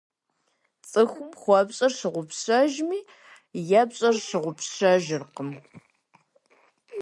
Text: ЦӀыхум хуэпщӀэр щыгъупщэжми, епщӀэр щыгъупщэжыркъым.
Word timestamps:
ЦӀыхум 0.89 1.29
хуэпщӀэр 1.41 1.91
щыгъупщэжми, 1.97 2.99
епщӀэр 3.81 4.15
щыгъупщэжыркъым. 4.27 5.51